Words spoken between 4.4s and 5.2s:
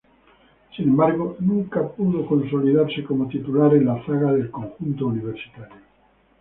conjunto